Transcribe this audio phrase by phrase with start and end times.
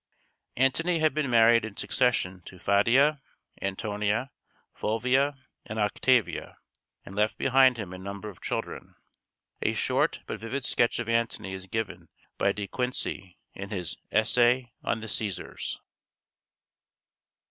[0.57, 3.21] Antony had been married in succession to Fadia,
[3.61, 4.31] Antonia,
[4.73, 6.57] Fulvia, and Octavia,
[7.05, 8.95] and left behind him a number of children.
[9.61, 12.09] A short but vivid sketch of Antony is given
[12.39, 15.77] by De Quincey in his "Essay on the Cæsars."